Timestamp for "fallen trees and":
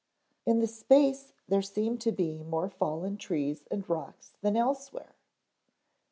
2.71-3.87